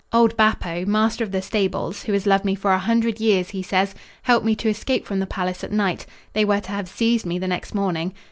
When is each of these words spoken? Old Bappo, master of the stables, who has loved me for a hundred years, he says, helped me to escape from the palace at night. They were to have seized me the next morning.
Old 0.11 0.35
Bappo, 0.35 0.83
master 0.87 1.23
of 1.23 1.31
the 1.31 1.43
stables, 1.43 2.05
who 2.05 2.13
has 2.13 2.25
loved 2.25 2.43
me 2.43 2.55
for 2.55 2.71
a 2.73 2.79
hundred 2.79 3.19
years, 3.19 3.51
he 3.51 3.61
says, 3.61 3.93
helped 4.23 4.43
me 4.43 4.55
to 4.55 4.67
escape 4.67 5.05
from 5.05 5.19
the 5.19 5.27
palace 5.27 5.63
at 5.63 5.71
night. 5.71 6.07
They 6.33 6.43
were 6.43 6.59
to 6.61 6.71
have 6.71 6.89
seized 6.89 7.27
me 7.27 7.37
the 7.37 7.47
next 7.47 7.75
morning. 7.75 8.15